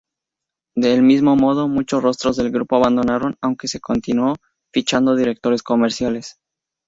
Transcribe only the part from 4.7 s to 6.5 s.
fichando directores comerciales.